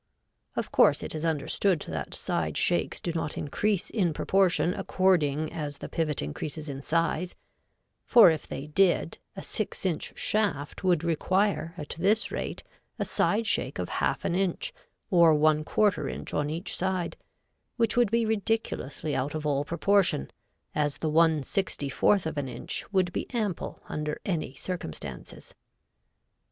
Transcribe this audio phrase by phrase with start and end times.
[0.55, 5.77] Of course it is understood that side shakes do not increase in proportion according as
[5.77, 7.35] the pivot increases in size,
[8.03, 12.63] for if they did a six inch shaft would require at this rate
[12.97, 14.73] a side shake of 1/2 inch,
[15.11, 17.15] or 1/4 inch on each side,
[17.77, 20.31] which would be ridiculously out of all proportion,
[20.73, 25.53] as the 1/64 of an inch would be ample under any circumstances.